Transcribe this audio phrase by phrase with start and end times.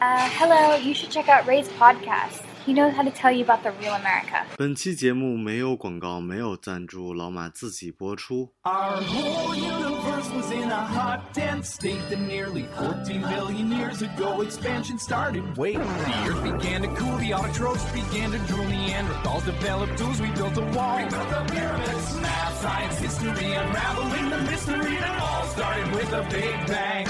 [0.00, 2.43] Uh, hello, you should check out Ray's podcast.
[2.65, 4.45] He knows how to tell you about the real America.
[4.57, 8.51] 本期节目没有广告，没有赞助，老马自己播出。
[8.63, 14.41] Our whole universe was in a hot, dense state that nearly 14 billion years ago
[14.41, 15.43] expansion started.
[15.57, 20.29] Wait, the earth began to cool, the autotrophs began to drool, Neanderthals developed tools, we
[20.31, 20.97] built a wall.
[20.97, 26.21] We built the pyramids, math, science, history, unraveling the mystery that all started with a
[26.29, 27.07] big bang.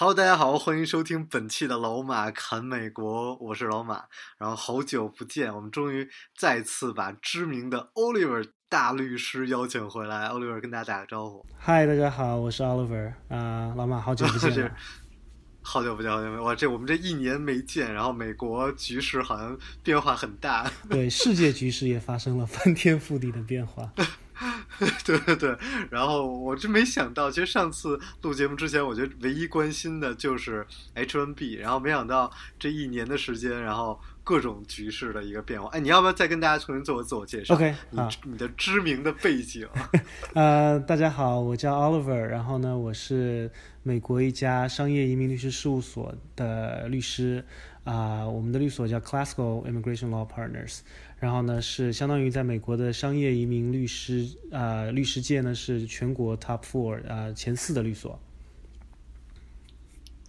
[0.00, 4.04] Hello，大家好，欢迎收听本期的老马侃美国，我是老马。
[4.38, 10.30] 然后好久不见，我们终于再次把知名的 Oliver 大律师邀请回来。
[10.30, 11.44] Oliver 跟大家打个招呼。
[11.58, 14.74] 嗨，大家好，我是 Oliver 啊、老马，好久不见了。
[15.60, 16.42] 好久不见，好久不见。
[16.44, 20.66] 哇，这我们这一年没见，然后美国局势好像变化很大。
[20.88, 23.92] 对，世界局势也发生了翻天覆地的变化。
[25.04, 25.56] 对对对，
[25.90, 35.68] 然后我真没想到，其实上次录节目之前，我觉得唯一关心的就是 H1B，然后没想到这一年的时间，然后各种局势的一个变化。
[35.70, 39.68] 哎，你要不要再跟大家重新做个自我介绍？OK，你好你的知名的背景。
[40.34, 43.50] 呃，大家好，我叫 Oliver，然后呢，我是
[43.82, 47.44] 美国一家商业移民律师事务所的律师，
[47.84, 50.80] 啊、我们的律所叫 Classical Immigration Law Partners，
[51.20, 58.18] 然后呢是相当于在美国的商业移民律师啊、律师界呢是全国 Top Four 啊、前四的律所。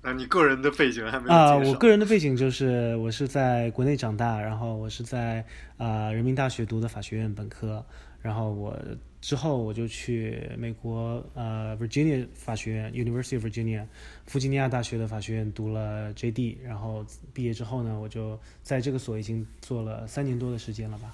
[0.02, 1.56] 啊，你个人的背景还没有啊。
[1.56, 5.46] 我个人的背景就是我是在国内长大，然后我是在
[5.78, 7.86] 啊、人民大学读的法学院本科，
[8.22, 8.78] 然后我
[9.20, 13.86] 之后我就去美国呃 Virginia 法学院 University of Virginia
[14.26, 21.14] 弗吉尼亚大学的法学院读了 JD，然后毕业之后呢，我就在这个所已经做了三年多的时间了吧。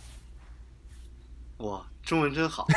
[1.57, 2.67] 哇，中文真好。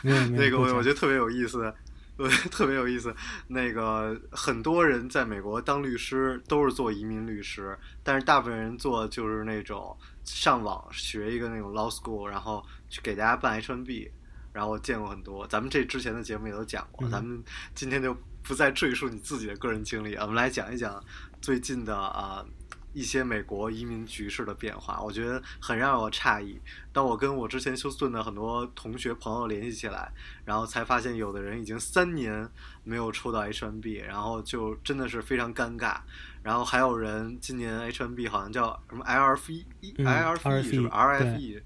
[0.02, 1.74] 那个我我觉得特别有意思，
[2.16, 3.14] 我觉得特别有意思。
[3.48, 9.96] 那个很多人在美国当律师都是做移民律师，但是大部分人做就是那种
[10.28, 14.10] 上网学一个那种 law school，然后去给大家办 H1B。
[14.50, 17.40] 然后见过很多，咱们这之前的节目也都讲过，嗯咱们
[17.76, 21.00] 今天就不再赘述你自己的个人经历，我们来讲一讲
[21.40, 22.44] 最近的啊、
[22.92, 26.60] 一些美国移民局势的变化，我觉得很让我诧异。
[26.92, 30.12] 当我跟我之前休斯顿的很多同学朋友联系起来，
[30.44, 32.48] 然后才发现有的人已经三年
[32.84, 35.98] 没有抽到 H1B，然后就真的是非常尴尬。
[36.42, 39.64] 然后还有人今年 H1B 好像叫什么嗯 LRF
[40.62, 41.62] 是吧 RFE？RFE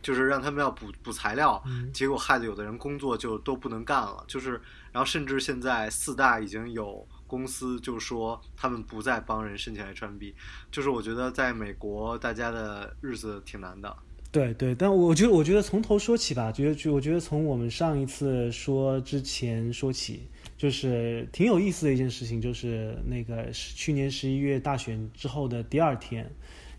[0.00, 4.24] 就是让他们要补补材料，嗯结果害得有的人工作就都不能干了。
[4.26, 4.60] 就是，
[4.92, 10.34] 然后甚至现在四大已经有公司就说他们不再帮人申请 H1B，
[10.70, 13.96] 就是我觉得在美国大家的日子挺难的。
[14.30, 26.28] 对对，但我觉得，我觉得从头说起吧，觉得就我觉得从我们上一次说之前说起，就是挺有意思的一件事情，就是那个去年十一月大选之后的第二天，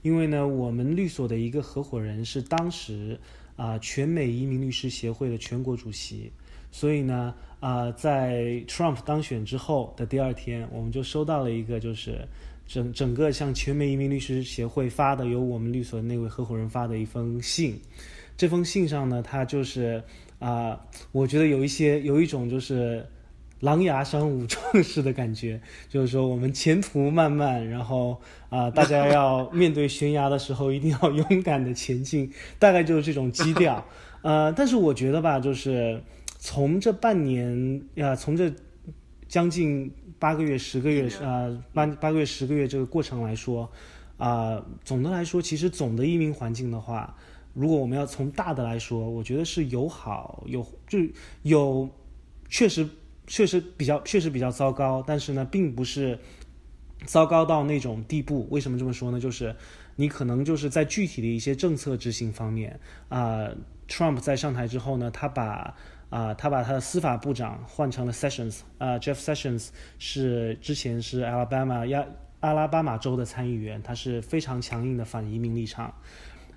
[0.02, 3.18] 因为呢，我们律所的一个合伙人是当时
[3.56, 6.30] 啊、全美移民律师协会的全国主席，
[6.78, 12.28] 所以呢，啊、在 Trump 当选之后的第二天，我们就收到了一个就是
[12.68, 17.80] 整整个向全美移民律师协会发的，由我们律所那位合伙人发的一封信。
[18.36, 20.04] 这封信上呢，他就是
[20.40, 20.78] 啊、
[21.14, 23.06] 我觉得有一些有一种就是
[23.62, 28.20] 狼牙山五壮士的感觉，就是说我们前途漫漫，然后
[28.50, 33.82] 啊、大家要面对悬崖的时候一定要勇敢的前进，大概就是这种基调。
[34.24, 36.02] 呃，但是我觉得吧，就是
[36.46, 38.54] 从这半年呀、从这
[39.28, 43.68] 将近八个月、十个月啊，八八个月、十个月这个过程来说，
[44.18, 47.18] 啊、总的来说，其实总的移民环境的话，
[47.56, 51.00] 如果我们要从大的来说，我觉得是友好有就
[51.42, 51.90] 有
[52.48, 52.88] 确实
[53.26, 56.20] 确实比较确实比较糟糕，但是呢，并不是
[57.06, 58.48] 糟糕到那种地步。
[58.52, 59.20] 为什么这么说呢？
[59.20, 59.56] 就是
[59.96, 62.80] 你可能就是在具体的一些政策执行方面
[63.10, 63.50] 啊、
[63.88, 65.76] Trump 在上台之后呢，他把
[66.10, 69.70] 啊、他把他的司法部长换成了 Sessions，啊、j e f f Sessions
[70.00, 72.06] 是之前是 Alabama 亚
[72.40, 75.94] 阿拉巴马州的参议员，他是非常强硬的反移民立场。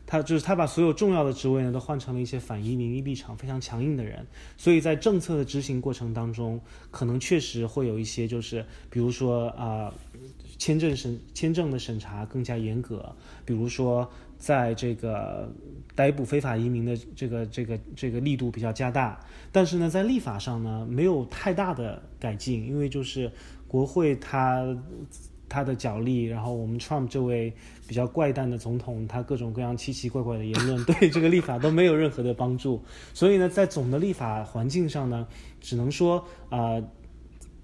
[0.06, 4.26] 他就是他把所有重要的职位呢都换成了一些反移民立场非常强硬的人，
[4.56, 6.58] 所以在政策的执行过程当中，
[6.90, 9.92] 可能确实会有一些就是比如说啊、
[10.56, 13.14] 签证审签证的审查更加严格，
[13.44, 15.52] 比如说在这个
[15.98, 19.18] 逮捕非法移民的这个这个这个力度比较加大，
[19.50, 23.28] 但是呢，在立法上呢没有太大的改进，因为就是
[23.66, 24.64] 国会它
[25.48, 27.52] 他的角力，然后我们 Trump 这位
[27.88, 32.80] 比较怪诞的总统，他各种各样奇奇怪怪的言论， 对这个立法都没有任何的帮助。
[33.12, 35.26] 所以呢，在总的立法环境上呢，
[35.60, 36.80] 只能说啊。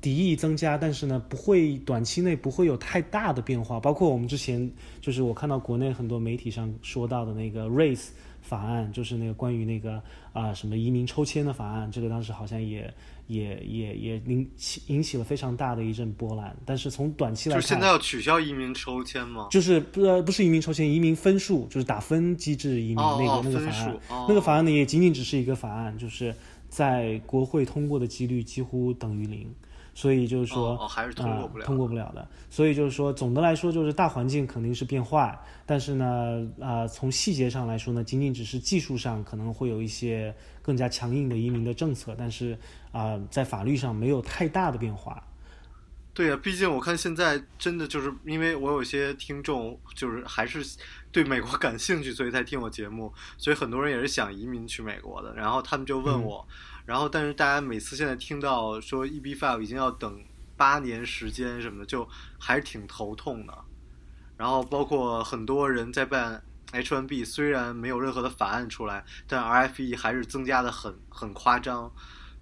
[0.05, 3.81] 敌意增加，但是呢，不会短期内不会有太大的变化。
[3.81, 4.71] 包括我们之前
[5.01, 8.09] 就是我看到国内很多媒体上说到的那个 race
[8.43, 10.03] 法案，就是那个关于那个
[10.35, 12.93] 啊什么移民抽签的法案，这个当时好像也
[13.29, 16.55] 也也也引起引起了非常大的一阵波澜。
[16.67, 19.49] 但是从短期来看，就是现在要取消移民抽签吗？
[19.51, 26.35] 就是不不是移民抽签，移民分数就是打分机制移民那个那个法案，那个法案呢也仅仅只是一个法案，就是
[26.69, 29.51] 在国会通过的几率几乎等于零。
[29.94, 32.26] 所以就是说，还是通过不了，通过不了的。
[32.50, 42.58] 所以就是说，总的来说，就是大环境肯定是变坏，但是呢，啊，从细节上来说呢，仅仅只是技术上可能会有一些更加强硬的移民的政策，但是
[42.93, 45.23] 啊，在法律上没有太大的变化。
[46.15, 50.65] 对呀，毕竟我看现在真的就是因为我有些听众就是还是
[51.11, 56.47] 对美国 感兴趣，所以才听我节目，所以很多人也是想移民去美国的，然后他们就问我。
[56.87, 60.23] 然后，但是大家每次现在听到说 EB five 已经要等
[60.57, 62.09] 八年时间什么的，就
[62.39, 63.65] 还是挺头痛的。
[64.37, 71.91] 然后，包括很多人在办 H-1B，虽然没有任何的法案出来，但 RFE 还是增加的很很夸张，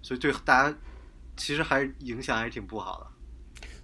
[0.01, 0.77] 所以对大家
[1.37, 3.12] 其实还是影响还是挺不好的。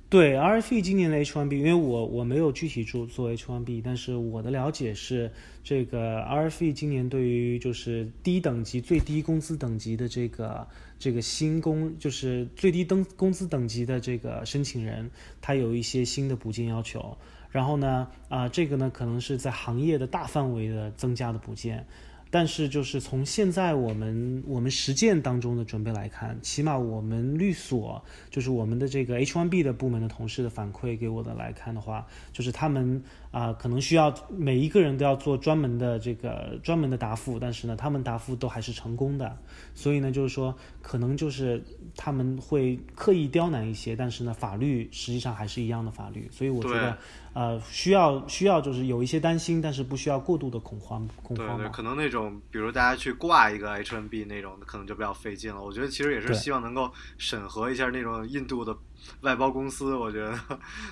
[0.10, 5.32] 对 RFE 今年的 H1B，因为我我没有具体做做 H1B，但是我的了解是，
[5.64, 10.68] 这个 RFE 今年对于就是低等级最低工资等级的这个
[10.98, 15.12] 这个新工，就是最低登工资等级的这个申请人，
[15.42, 17.16] 他有一些新的补件要求。
[17.52, 21.86] 然后呢，啊，这个呢可能是在行业的大范围的增加的补件。
[22.32, 39.38] 但是，就是从现在我们我们实践当中的准备来看，起码我们律所就是我们的这个 H1B 的部门的同事的反馈给我的来看的话，就是他们啊可能需要每一个人都要做专门的这个专门的答复，但是呢，他们答复都还是成功的。
[39.74, 41.64] 所以呢，就是说可能就是
[41.96, 46.28] 他们会刻意刁难一些，但是呢，法律实际上还是一样的法律。
[46.32, 46.98] 所以我觉得。
[47.32, 55.62] 呃，需要需要就是有一些担心，但是不需要过度的恐慌恐慌对对，可能那种比如大家去挂一个 H1B 那种，可能就比较费劲了。
[55.62, 58.76] 我觉得其实也是希望能够审核一下那种印度的
[59.22, 59.94] 外包公司。
[59.96, 60.38] 我觉得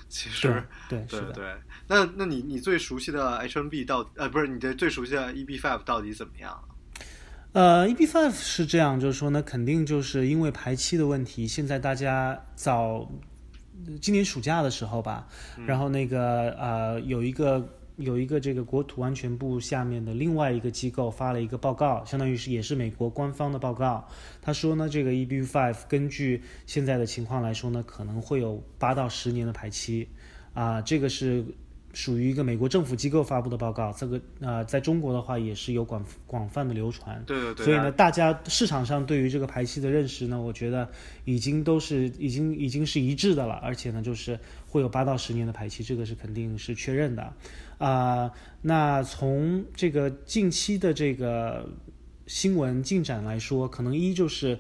[0.10, 1.46] 其实对对对。
[1.88, 6.58] 那那你你最熟悉的 HNB 到呃不是你的最熟悉的 EB Five 到底怎么样？
[7.54, 13.10] 呃，EB Five 是这样，就是说呢，肯定就是因为排期的问题，现在大家早。
[14.02, 15.26] 今年暑假的时候吧，
[15.66, 17.66] 然后那个呃，有一个
[17.98, 24.08] 有一个这个国土安全部下面的另外一个机构发了一个报告，相当于是也是美国官方的报告。
[24.42, 30.08] 他说呢，这个 EBU five 根据现在的情况来说呢，可能会有八到十年的排期，
[30.54, 31.44] 啊，这个是。
[31.94, 37.24] 属于一个美国政府机构发布的报告，这个呃，在中国的话也是有广广泛的流传。
[37.26, 37.66] 对对对。
[37.66, 40.88] 所以呢，大家市场上对于这个排期的认识呢，我觉得
[41.26, 44.38] 已经都是已经已经是一致的了，而且呢，就是
[44.78, 47.34] 会有八到十年的排期，这个是肯定是确认的。
[47.78, 48.32] 啊，
[48.62, 51.68] 那从这个近期的这个
[52.28, 54.58] 新闻进展来说，可能一就是。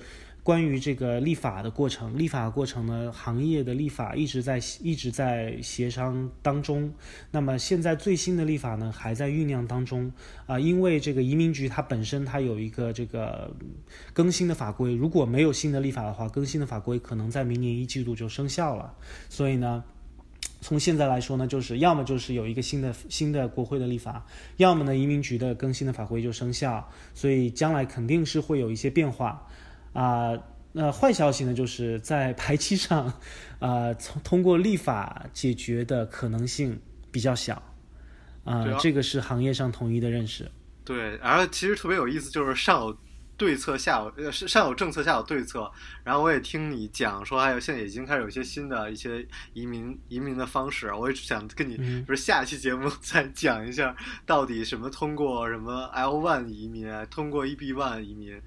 [0.47, 6.89] 关于这个立法的过程，立法过程呢，行业的立法一直在一直在协商当中。
[7.31, 10.09] 那么现在最新的立法呢，还在酝酿当中
[10.45, 10.57] 啊。
[10.57, 13.53] 因为这个移民局它本身它有一个这个
[14.13, 18.93] 更新的法规，如果没有新的立法的话，更新的法规可能在明年一季度就生效了。
[19.27, 19.83] 所以呢，
[20.67, 24.25] 从现在来说呢，就是要么就是有一个新的新的国会的立法，
[24.57, 26.91] 要么呢移民局的更新的法规就生效。
[27.13, 29.47] 所以将来肯定是会有一些变化。
[29.93, 30.37] 啊，
[30.73, 33.13] 那坏消息呢，就是在排期上，
[33.59, 36.77] 啊，从通过立法解决的可能性
[37.11, 37.63] 比较小，
[38.43, 40.51] 啊，这个是行业上统一的认识。
[40.83, 42.97] 对，然后其实特别有意思，就是上有
[43.37, 45.71] 对策，下有呃上有政策，下有对策。
[46.03, 51.77] 然后我也听你讲说，还有现在已经开始有一些新的一些移民移民的方式，我也想跟你
[52.07, 58.41] 不是下期节目 再讲一下，到底什么通过什么 L one 移民，通过 EB one 移民。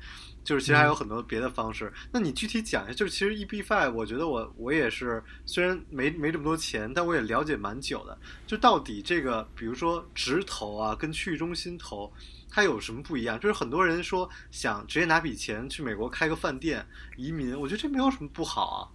[0.50, 2.92] 就是其实还有很多别的方式，那你具体讲一下。
[2.92, 8.18] 就是其实 EB5，我觉得我我也是，虽然没没这么多钱，但我也了解蛮久的。
[8.48, 12.12] 就到底这个，比如说直投啊，跟去中心投，
[12.50, 13.38] 它有什么不一样？
[13.38, 16.84] 就是很多人说想直接拿笔钱去美国开个饭店
[17.16, 18.90] 移民，我觉得这没有什么不好啊。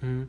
[0.00, 0.28] 嗯，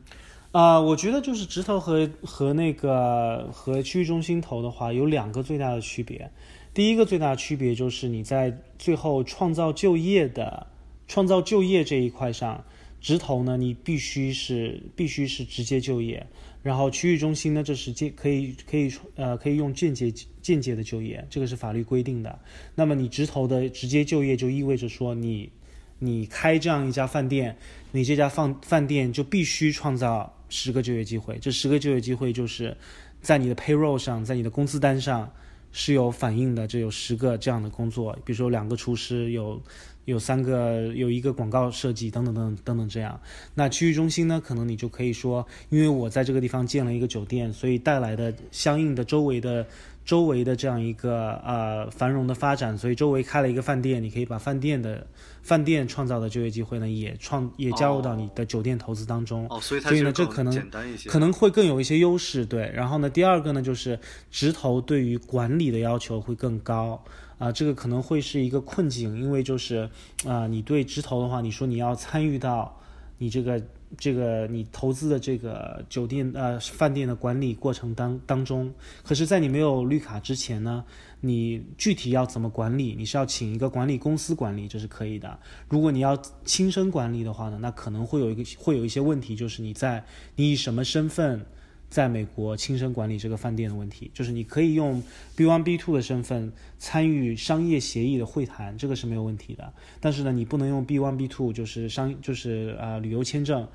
[0.52, 6.30] 啊，我觉得就是直投和和那个和区域中心投的话，有两个最大的区别。
[6.74, 10.66] 第一个最大的区别就是你在最后创造就业的
[11.06, 12.64] 创造就业这一块上，
[13.00, 16.26] 直投呢，你必须是必须是直接就业。
[16.62, 22.38] 然后区域中心呢，这是间可以可以呃可以用间接间接的就业，这个是法律规定的。
[22.74, 25.52] 那么你直投的直接就业就意味着说你
[25.98, 27.56] 你开这样一家饭店，
[27.92, 32.74] 你这家饭饭店就必须创造十个就业机会，这十个就业机会就是
[33.20, 35.30] 在你的 payroll 上，在你的工资单上
[35.74, 39.60] 是有反应的，这有十个这样的工作，比如说两个厨师有。
[40.06, 43.18] 有三个，有一个广告设计等等等等等等这样。
[43.54, 49.66] 那区域中心呢，可能你就可以说，因为我在这个地方建了一个酒店，所以带来的相应的周围的
[50.04, 55.06] 周围的这样一个呃繁荣的发展，所以周围开了一个饭店，你可以把饭店的
[55.42, 59.46] 饭店创造的就业机会呢，也创也加入到你的酒店投资当中。
[59.48, 60.70] 哦，所以所以呢，这可能
[61.06, 62.44] 可能会更有一些优势。
[62.44, 63.98] 对，然后呢，第二个呢，就是
[64.30, 67.02] 直投对于管理的要求会更高。
[67.36, 69.90] 啊，这个可能会是一个困境，因为就是
[70.24, 72.80] 啊，你对直投的话，你说你要参与到
[73.18, 73.60] 你这个
[73.98, 78.72] 这个你投资的这个酒店呃饭店的管理过程当当中，
[79.02, 80.84] 可是，在你没有绿卡之前呢，
[81.20, 82.94] 你具体要怎么管理？
[82.96, 85.38] 你是要请一个管理公司管理，这是可以的。
[85.68, 90.04] 如果你要亲身管理的话呢，那可能会有一个会有一些问题，就是你在
[90.36, 91.44] 你以什么身份？
[91.90, 95.02] 在美国亲身管理这个饭店的问题，就是你可以用
[95.36, 99.72] B one B two 的身份参与商业协议的会谈，这个是没有问题的。
[100.00, 103.68] 但是呢，你不能用 B one B two，就是商就是呃旅游签证，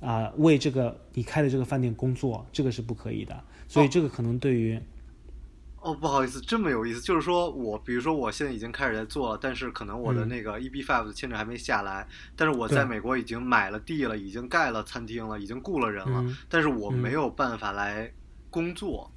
[0.00, 3.42] 啊为这个你开的这个饭店工作，这个是不可以的。
[3.68, 4.80] 所以这个可能对于。
[5.92, 18.10] 不好意思，这么有意思，就是说我，比如说我现在已经开始在做了，但是可能我的那个 EB five 的签证还没下来，但是我在美国已经买了地了，已经盖了餐厅了，已经雇了人了，但是我没有办法来
[18.48, 19.10] 工作。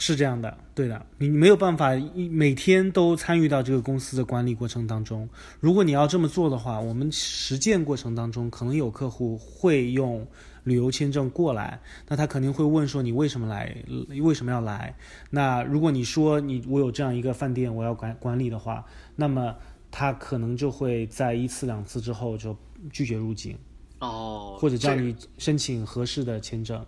[0.00, 5.28] 是这样的，对的，你没有办法一每天都参与到这个公司的管理过程当中。
[5.58, 10.24] 如果你要这么做的话，我们实践过程当中可能有客户会用
[10.64, 13.76] 旅游签证过来，那他肯定会问说你为什么来，
[14.20, 14.94] 为什么要来？
[15.30, 18.84] 那如果你说你我有这样一个饭店我要管管理的话，
[19.16, 19.54] 那么
[19.90, 22.56] 他可能就会在一次两次之后就
[22.90, 23.58] 拒绝入境，
[24.00, 26.84] 哦，或者叫你申请合适的签证，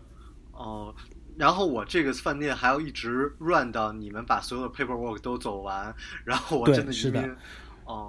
[0.52, 0.94] 哦。
[1.36, 7.34] 然后我这个饭店还要一直 run 到你们把所有的 paperwork 都走完，然后我真的是的，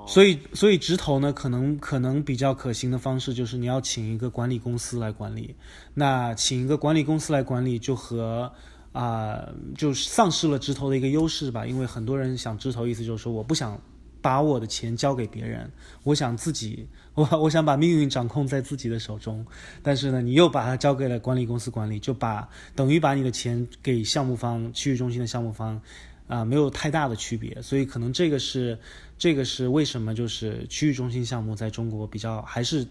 [0.08, 5.56] 所以所以直投呢，可能可能比较可行的方式就是你要请一个管理公司来管理，
[5.94, 8.52] 那请一个管理公司来管理就和
[8.92, 9.48] 啊
[9.78, 13.80] 就丧失了直投的一个优势吧，因为很多人想直投，意思就是说我不想。
[14.24, 15.68] 把我的钱交给别人，
[16.04, 19.44] 我想自己，我我想把命运掌控在自己的手中，
[19.82, 25.82] 但是呢，你又把它交给了管理公司管理，就把等于把你的钱给项目方、区域中心的项目方，
[26.28, 28.78] 啊，没有太大的区别，所以可能这个是
[29.22, 32.84] 这个是为什么就是区域中心项目在中国比较还是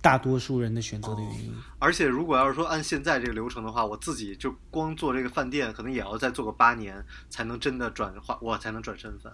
[0.00, 1.54] 大多数人的选择的原因。
[1.78, 9.30] 而且如果要是说按现在这个流程的话，我自己就光做这个饭店，可能也要再做个八年才能真的转化，我才能转身份。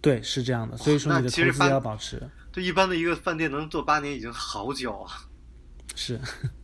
[0.00, 2.20] 对，是这样的，所以说你的投资要保持。
[2.50, 5.10] 对，一般的一个饭店能做八年已经好久了。
[5.94, 6.20] 是，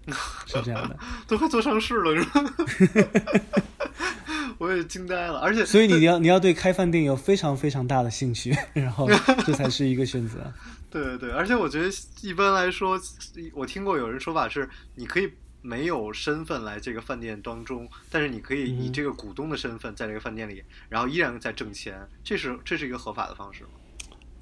[0.47, 0.99] 是这样的，
[1.29, 2.43] 都快做上市了，是吧？
[4.59, 9.09] 我也惊呆了，而且，所以你要你要对开饭店有非常非常大的兴趣，然后
[9.47, 10.39] 这才是一个选择。
[10.91, 11.89] 对对对，而且我觉得
[12.23, 13.01] 一般来说，
[13.55, 15.31] 我听过有人说法是，你可以。
[15.63, 23.71] 没有身份来这个饭店当中，但是你可以以这个股东的身份在这个饭店里，然后依然在挣钱，这是这是一个合法的方式吗？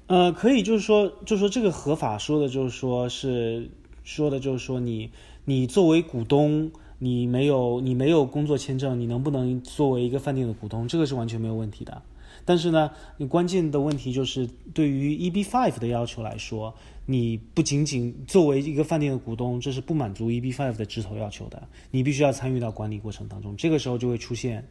[0.05, 3.71] 呃，可以，就是说，就是说这个合法说的就是说是
[4.03, 5.09] 说的就是说你
[5.45, 12.01] 你作为股东，你没有你没有工作签证，你能不能作为一个饭店的股东，这个是完全没有问题的。
[12.43, 12.91] 但是呢，
[13.29, 16.73] 关键的问题就是对于 EB five 的要求来说。
[17.07, 24.67] 你不仅仅作为一个饭店的股东，这是不满足 EB five 的直投要求的，你必须要参与到管理过程当中，这个时候就会出现，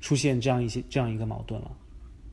[0.00, 1.70] 出现这样一些这样一个矛盾了。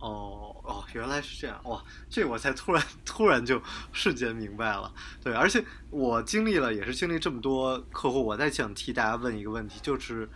[0.02, 1.84] 哦哦，原来是这样哇！
[2.10, 3.62] 这我才突然突然就
[3.92, 4.94] 瞬间明白了。
[5.24, 10.30] 对，而且我经历了也是经历这么多客户，我在想替大家问一个问题，就是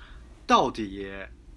[0.48, 1.08] 到底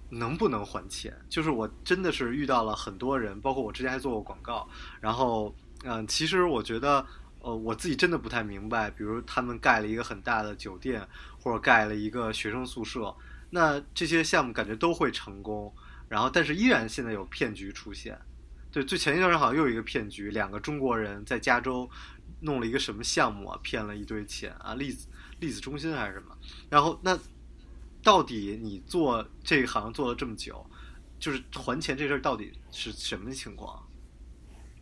[0.09, 1.13] 能不能还钱？
[1.27, 4.69] 就是我真的是遇到了很多人，包括我之前还做过广告，
[5.01, 7.05] 然后嗯，其实我觉得。
[7.39, 11.07] 呃，我自己真的不太明白，比如他们盖了一个很大的酒店，
[11.39, 13.15] 或者盖了一个学生宿舍，
[13.51, 15.71] 那这些项目感觉都会成功，
[16.09, 18.19] 然后但是依然现在有骗局出现。
[18.77, 21.89] 对，最前一段时间好像又有一个骗局，两个中国人在加州
[22.41, 25.07] 弄了一个什么项目啊，骗了一堆钱啊，粒子
[25.39, 26.37] 粒子中心还是什么？
[26.69, 27.17] 然后那
[28.03, 30.63] 到底你做这一行做了这么久，
[31.17, 33.81] 就是还钱这事儿到底是什么情况？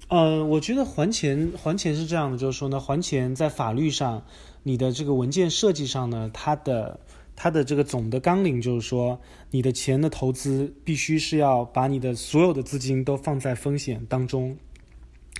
[0.09, 4.25] 呃，我觉得还钱还钱是这样的，就是说呢，还钱在法律上，
[4.63, 6.99] 你的这个文件设计上呢，它的
[7.35, 9.19] 它的这个总的纲领就是说，
[9.51, 14.57] 你的钱的投资必须是要把你的所有的资金都放在风险当中。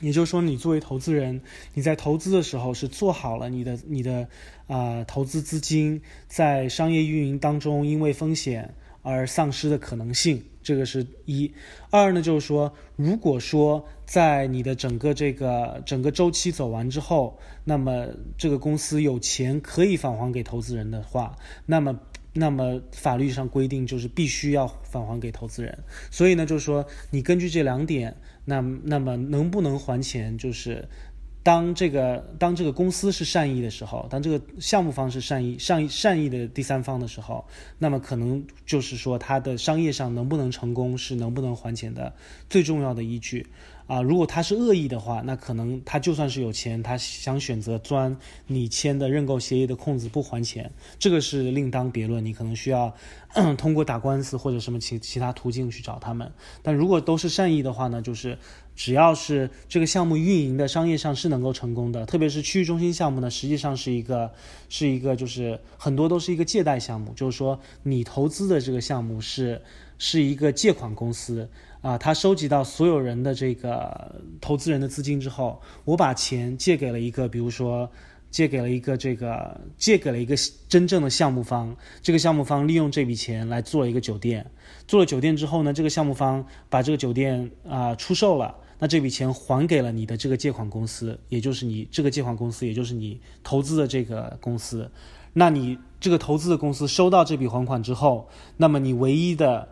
[0.01, 1.41] 也就是说，你作为投资人，
[1.73, 4.27] 你在投资的时候是做好了你的你的
[4.67, 8.73] 啊、投资资金在商业运营当中因为风险
[9.05, 11.53] 而丧失的可能性，这个是一。
[11.91, 22.00] 二呢，就是说，如果说在你的整个这个整个周期走完之后，那么这个公司有钱可以返还给投资人的话，那么
[22.33, 25.77] 那么法律上规定就是必须要返还给投资人。
[26.09, 30.88] 所以呢，就是说你根据这两点，那那么能不能还钱，就是
[31.45, 37.45] 当这个当这个公司是善意的时候，当这个项目方是善意善意善意的第三方的时候，
[37.77, 42.11] 那么可能就是说它的商业上能不能成功是能不能还钱的
[42.49, 43.45] 最重要的依据。
[43.85, 52.25] 啊，如果他是恶意的话，那可能他就算是有钱，他想选择钻你签的认购协议的空子不还钱，这个是另当别论。
[52.25, 52.91] 你可能需要
[53.59, 56.31] 通过打官司或者什么其其他途径去找他们。
[56.63, 58.39] 但如果都是善意的话呢，就是
[58.75, 64.32] 只要是这个项目运营的商业上是能够成功的，特别是区域中心项目呢，实际上是一个
[64.70, 69.62] 是一个就是很多都是一个借贷项目，就是说你投资的这个项目是
[69.98, 71.50] 是一个借款公司。
[71.82, 77.88] 啊，他收集到所有人的这个投资人的资金之后，我把钱借给了一个，比如说
[78.32, 80.36] 借给了一个这个借给了一个
[80.67, 84.50] 真正的项目方，这个项目方利用这笔钱来做一个酒店，
[84.88, 88.55] 做了酒店之后呢，这个项目方把这个酒店啊、出售了，
[88.86, 94.92] 那这笔钱还给了你的这个借款公司，也就是你这个借款公司，也就是你投资的这个公司，
[95.34, 99.68] 那你这个投资的公司收到这笔还款之后，那么你唯一的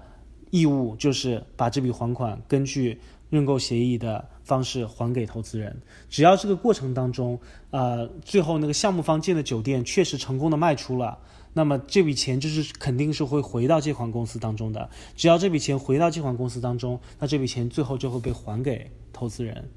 [0.49, 5.79] 义务就是把这笔还款根据认购协议的方式还给投资人。
[6.09, 7.39] 只要这个过程当中，
[7.69, 11.19] 呃，最后那个项目方建的酒店确实成功的卖出了，
[11.53, 14.89] 那么这笔钱就是肯定是会回到借款公司当中的。
[15.15, 18.89] 只要这笔钱回到借款公司当中，那这笔钱最后就会被还给
[19.23, 19.71] 投资人。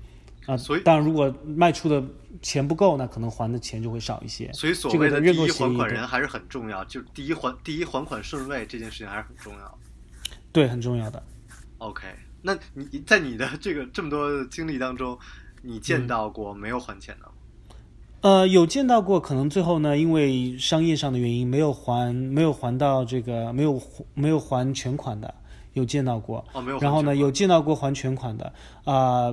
[0.46, 2.02] 啊，所以当然如果卖出的
[2.40, 4.52] 钱不够，那可能还的钱就会少一些。
[4.52, 9.78] 所以所谓的第一还款人还是很重要，就是第一还第一还款顺位这件事情还是很重要。
[10.52, 11.22] 对，很重要的。
[11.78, 12.06] OK，
[12.42, 15.18] 那你在你的这个这么多经历当中，
[15.62, 17.32] 你见到过没有还钱的吗？
[18.20, 23.82] 呃，有见到过，可能最后呢，因为商业上的原因，没有还，没有还到这个，没有
[24.14, 25.34] 没有还全款的，
[25.76, 26.44] 有见到过。
[26.52, 28.52] 哦，没有然后呢，有见到过还全款的，
[28.84, 29.32] 啊、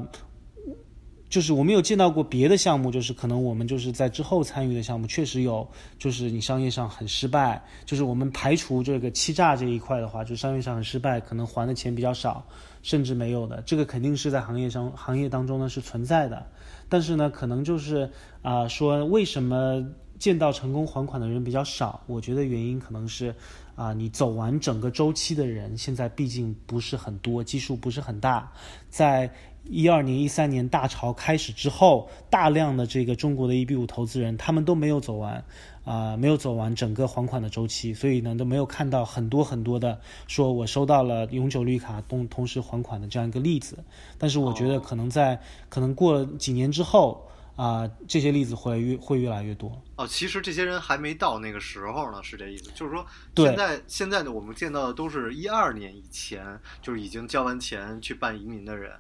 [1.29, 12.45] 就是我们有见到过别的项目，就是可能我们就是在之后参与的项目，确实有，就是你商业上很失败，就是我们排除这个欺诈这一块的话，就商业上很失败，可能还的钱比较少，
[12.84, 16.45] 甚至没有的，这个肯定是在行业上行业当中呢是存在的，
[16.88, 18.12] 但是呢，可能就是
[18.43, 19.84] 啊、说为什么
[20.24, 22.00] 见到成功还款的人比较少？
[22.08, 23.36] 我觉得原因可能是
[23.76, 28.50] 啊、你走完整个周期的人现在毕竟不是很多，基数不是很大，
[28.90, 29.30] 在
[29.66, 35.44] 一二年、一三年大潮开始之后，大量的这个中国的 EB 五投资人，他们都没有走完，
[35.84, 43.78] 啊、没有走完整个还款的周期，所以呢都没有看到很多很多的说我收到了永久绿卡同同时还款的这样一个例子。
[44.18, 49.82] 但是我觉得可能在、可能过几年之后啊、这些例子会越会越来越多。
[49.96, 52.72] 哦，其实这些人还没到那个时候呢，是这意思。
[52.74, 58.92] 就是说，现在现在的我们见到的都是一二年以前，就是已经交完钱去办移民的人，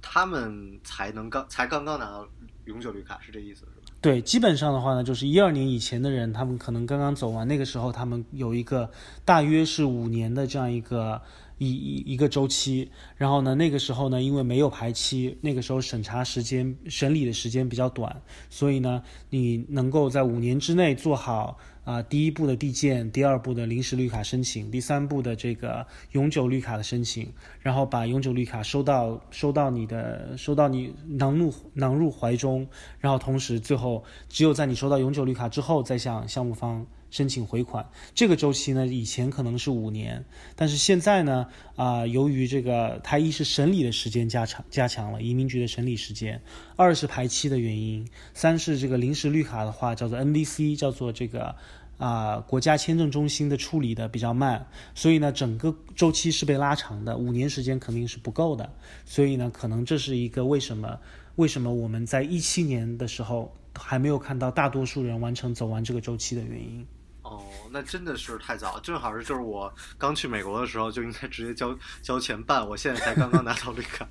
[0.00, 2.26] 他们才能刚才刚刚拿到
[2.64, 3.72] 永久绿卡，是这意思是吧？
[4.00, 8.90] 对，基本上的话呢，就是一二年以前的人，他们可能刚刚走完，那个时候他们有一个
[9.24, 11.20] 大约是五年的这样一个
[11.58, 32.66] 一一一个周期，然后呢，那个时候呢，因为没有排期，那个时候审查时间、审理的时间比较短，所以呢，你能够在五年之内做好啊、第一步的递件，第二步的临时绿卡申请，第三步的这个永久绿卡的申请，然后把永久绿卡收到收到你的收到你囊入囊入怀中，
[33.00, 37.88] 然后同时最后只有在你收到永久绿卡之后，再向项目方申请回款。
[38.14, 46.38] 这个周期呢，以前可能是五年，但是现在呢，啊、由于这个它一是审理的时间加长加强了，移民局的审理时间；
[46.76, 51.54] 二是排期的原因；三是这个临时绿卡的话，叫做 NVC，叫做这个。
[51.98, 58.72] 啊、国家签证中心的处理的比较慢，所以呢，整个周期是被拉长的，五年时间肯定是不够的，
[59.04, 60.96] 所以呢，可能这是一个为什么
[61.34, 66.86] 为什么我们在一七年的时候还没有看到大多数人完成走完这个周期的原因。
[67.28, 74.08] 哦，那真的是太早，正好是就是我刚去美国的时候就应该直接交交钱办，我现在才刚刚拿到绿卡，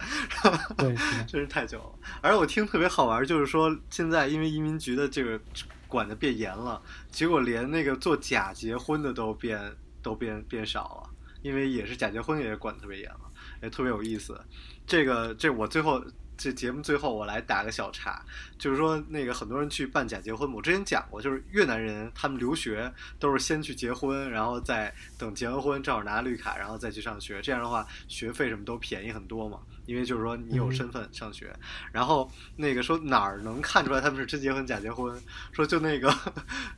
[1.27, 2.09] 真是太久了。
[2.21, 5.39] 而我听特别好玩，就是说现在因为移民局的这个
[5.87, 9.59] 管的变严了，结果连那个做假结婚的都变
[10.01, 11.09] 都变变少了，
[11.41, 13.21] 因为也是假结婚也管得特别严了，
[13.63, 14.39] 也特别有意思。
[14.85, 16.03] 这个这我最后
[16.37, 18.23] 这节目最后我来打个小岔，
[18.59, 29.59] 就是说那个很多人去办假结婚，我之前讲过，就是越南人他们留学都是先去结婚，然后再等结完婚正好拿绿卡，然后再去上学，这样的话学费什么都便宜很多嘛。
[29.87, 31.51] 因为就是说你有身份上学，
[31.91, 35.19] 然后那个说哪儿能看出来他们是真结婚假结婚？
[35.51, 36.13] 说就那个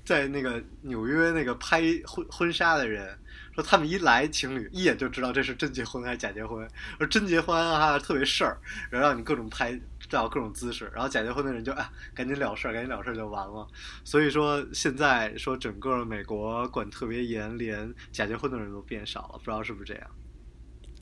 [0.05, 3.17] 在那个纽约那个拍婚婚纱的人，
[3.53, 6.65] 说他们一来情侣一眼就知道这是真结婚还是假结婚。
[6.99, 8.57] 说真结婚啊特别事儿，
[8.89, 13.67] 然后让你各种拍照各种姿势，然后假结婚的人就啊赶紧了事儿，赶紧了事儿就完了。
[14.03, 20.09] 所以说现在说整个美国管特别严，连假结婚的人都变少了，不知道是不是这样。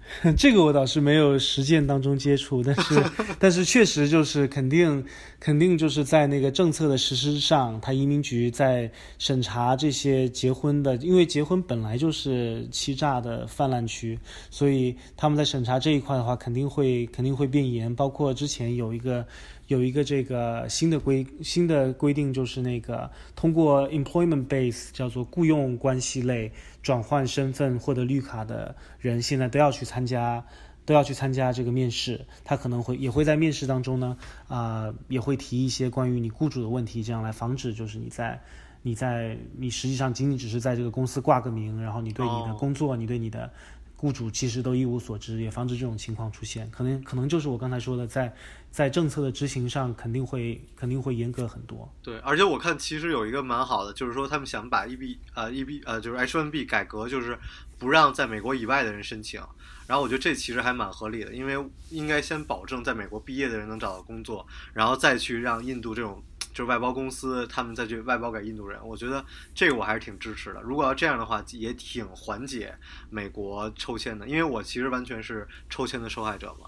[0.37, 3.03] 这个我倒是没有实践当中接触，但是
[3.39, 5.03] 但是确实就是肯定
[5.39, 8.89] 肯定就是在那个政策的实施上，他移民局在
[9.19, 14.17] 审查这些结婚的，因为结婚本来就是欺诈的泛滥区，
[14.49, 17.93] 所以他们在审查这一块的话，肯定会肯定会变严。
[17.93, 19.25] 包括之前有一个
[19.67, 26.51] 有一个这个新的规新的规定，就是那个通过 employment base 叫做雇佣关系类。
[26.83, 30.45] 转换身份获得绿卡的人，现在都要去参加，
[30.85, 32.25] 都要去参加这个面试。
[32.45, 34.15] 他可能会也会在面试当中呢，
[34.47, 38.41] 啊，也会提一些关于你雇主的问题，这样来防止就是你在
[38.83, 43.51] 你在你实际上仅仅只是在这个公司挂个名，然后你对你的工作，你对你的。
[43.97, 46.69] 雇主其实都一无所知，也防止这种情况出现。
[46.69, 48.31] 可能可能就是我刚才说的，在
[48.69, 51.91] 在政策的执行上，肯定会肯定会严格很多。
[52.03, 57.37] 对，而且我看其实有一个蛮好的，就是说他们想把 EB 呃 EB 呃就是 H1B 改革，就是
[57.79, 59.41] 不让在美国以外的人申请。
[59.87, 61.55] 然后我觉得这其实还蛮合理的，因为
[61.89, 66.23] 应该先保证在美国毕业的人能找到工作，然后再去让印度这种。
[66.57, 70.61] 就是外包公司，他们再去外包给印度人，我觉得这个我还是挺支持的。
[70.63, 72.75] 如果要这样的话，也挺缓解
[73.11, 76.67] 美国抽签的，因为我其实完全是抽签的受害者嘛，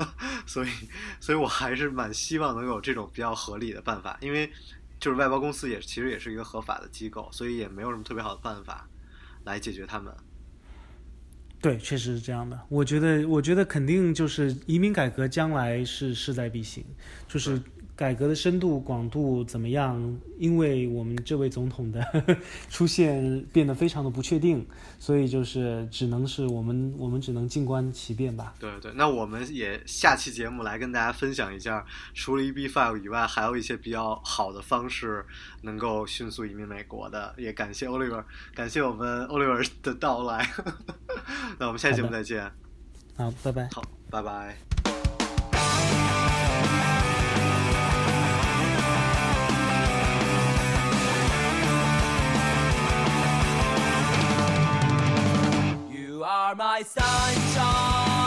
[0.48, 0.68] 所以，
[1.20, 4.16] 所以我还是蛮希望能有这种比较合理的办法。
[4.22, 4.50] 因为
[4.98, 8.88] 就是外包公司也其实也是一个合法的机构，所以也没有什么特别好的办法
[9.44, 10.10] 来解决他们。
[11.60, 12.58] 对，确实是这样的。
[12.70, 16.82] 我觉得，我觉得肯定就是移民改革将来是势在必行，
[17.28, 17.60] 就是。
[17.98, 20.16] 改革的深度广度怎么样？
[20.38, 22.00] 因为我们这位总统的
[22.70, 24.64] 出现变得非常的不确定，
[25.00, 28.54] 所以就是只能是我们我们只能静观其变吧。
[28.60, 31.84] 对对，那我们也下期节目来跟大家分享一下，
[32.14, 35.26] 除了 EB five 以外，还有一些比较好的方式
[35.62, 37.34] 能够迅速移民美国的。
[37.36, 38.22] 也感谢 Oliver，
[38.54, 40.48] 感谢我们 Oliver 的到来。
[41.58, 42.48] 那我们下期节目再见。
[43.16, 43.68] 好，拜拜。
[43.72, 44.67] 好，拜拜。
[56.28, 58.17] Are my sunshine.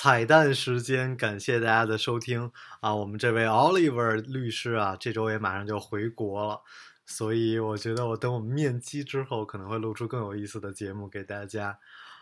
[0.00, 2.94] 彩蛋时间，感谢大家的收听啊！
[2.94, 6.62] 我们这位 Oliver 律师啊，这周也马上就回国了，
[7.04, 11.80] 所以我觉得我等我们面基之后，可能会录出更有意思的节目给大家。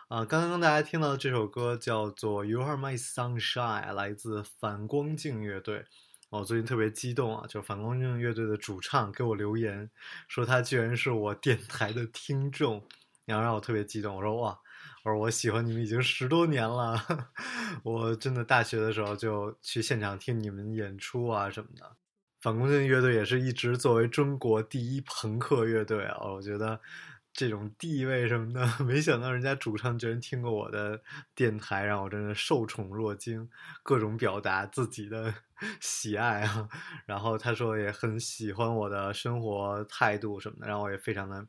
[0.08, 5.84] 啊，刚刚大家听到的这首歌叫做《You Are My Sunshine》，来自反光镜乐队。
[6.30, 9.90] 我最近特别激动啊，就反光镜乐队的主唱给我留言，
[10.28, 12.82] 说他居然是我电台的听众，
[13.26, 14.16] 然后让我特别激动。
[14.16, 14.58] 我说哇，
[15.06, 17.00] 我说我喜欢你们已经十多年了，
[17.84, 21.96] 我真的大学的时候就去现场听你们演出啊什么的。
[22.40, 26.80] 反光镜乐队也是一直作为中国第一朋克乐队啊，我觉得。
[27.38, 30.98] 这种地位什么的， 没想到人家主唱居然听过我的
[31.34, 33.46] 电台，让我真的受宠若惊，
[33.82, 35.34] 各种表达自己的
[35.78, 36.66] 喜爱啊。
[37.04, 41.46] 然后他说也很喜欢我的生活态度什么的，让我也非常的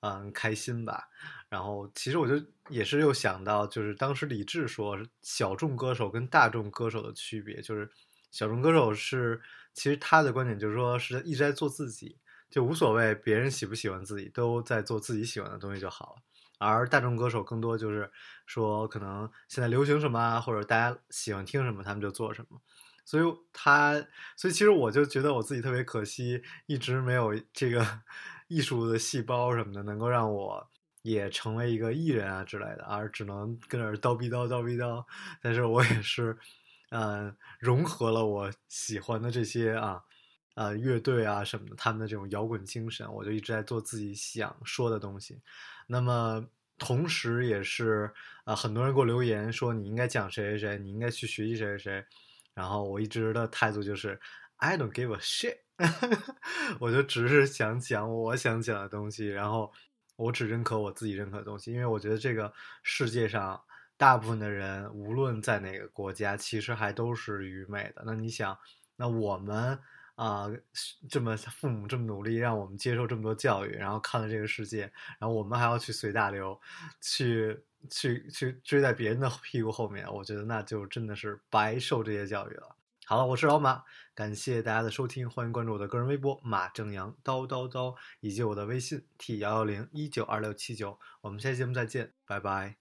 [0.00, 1.08] 嗯开心吧。
[1.48, 7.90] 然后其实我就也是又想到，就是当时李志说小众歌手跟大众歌手的区别，就是
[8.30, 9.40] 小众歌手是
[9.74, 12.18] 其实他的观点就是说是一直在做自己。
[12.50, 16.22] 就无所谓别人喜不喜欢自己，都在做自己喜欢的东西就好了。
[16.58, 18.10] 而大众歌手更多就是
[18.44, 22.60] 说，可能现在流行什么啊，或者大家喜欢听什么，他们就做什么。
[23.04, 24.04] 所以他，
[24.36, 28.00] 所以其实我就觉得我自己特别可惜，一直没有这个
[28.50, 30.68] 艺术的细胞什么的，能够让我
[31.02, 35.02] 也成为一个艺人啊之类的，而只能跟那儿叨逼叨叨逼叨。
[35.40, 36.36] 但是我也是，
[36.90, 40.02] 嗯，融合了我喜欢的这些啊。
[40.56, 45.40] 呃，乐队啊什么的，他们的这种摇滚精神，我就一直在做自己想说的东西。
[45.86, 46.44] 那么，
[46.76, 48.12] 同时也是
[48.44, 52.04] 啊，很多人给我留言说你应该讲谁谁谁，你应该去学习谁谁谁。
[52.52, 54.20] 然后我一直的态度就是
[54.56, 55.60] I don't give a shit，
[56.78, 59.72] 我就只是想讲我想讲的东西，然后
[60.16, 63.60] 我只认可我自己认可的东西，因为我觉得这个世界上
[63.96, 68.02] 大部分的人，无论在哪个国家，其实还都是愚昧的。
[68.04, 68.58] 那你想，
[68.96, 69.78] 那我们。
[70.16, 70.46] 啊，
[71.08, 74.82] 这么父母这么努力让我们接受这么多教育，然后看了这个世界，
[75.18, 76.60] 然后我们还要去随大流，
[77.00, 82.76] 去去去追在别人的屁股后面，我觉得那就真的是白受这些教育了。
[83.10, 83.82] 好了，我是老马，
[84.14, 92.76] 感谢大家的收听，欢迎关注我的个人微博马正阳叨叨叨，以及我的微信 t 幺幺零一九二六七九，我们下期节目再见，拜拜。